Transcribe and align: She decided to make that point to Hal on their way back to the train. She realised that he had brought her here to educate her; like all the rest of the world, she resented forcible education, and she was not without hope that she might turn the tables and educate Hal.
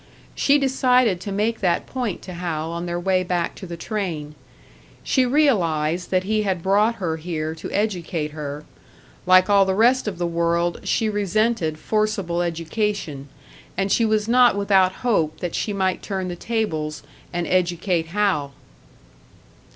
She 0.33 0.57
decided 0.57 1.21
to 1.21 1.31
make 1.31 1.59
that 1.59 1.85
point 1.85 2.23
to 2.23 2.33
Hal 2.33 2.71
on 2.71 2.87
their 2.87 2.99
way 2.99 3.21
back 3.21 3.53
to 3.53 3.67
the 3.67 3.77
train. 3.77 4.33
She 5.03 5.27
realised 5.27 6.09
that 6.09 6.23
he 6.23 6.41
had 6.41 6.63
brought 6.63 6.95
her 6.95 7.17
here 7.17 7.53
to 7.53 7.69
educate 7.71 8.31
her; 8.31 8.63
like 9.27 9.47
all 9.47 9.63
the 9.63 9.75
rest 9.75 10.07
of 10.07 10.17
the 10.17 10.25
world, 10.25 10.79
she 10.85 11.07
resented 11.07 11.77
forcible 11.77 12.41
education, 12.41 13.29
and 13.77 13.91
she 13.91 14.03
was 14.03 14.27
not 14.27 14.57
without 14.57 14.91
hope 15.05 15.39
that 15.39 15.53
she 15.53 15.71
might 15.71 16.01
turn 16.01 16.29
the 16.29 16.35
tables 16.35 17.03
and 17.31 17.45
educate 17.45 18.07
Hal. 18.07 18.53